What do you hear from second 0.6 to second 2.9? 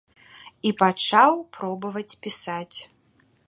І пачаў пробаваць пісаць.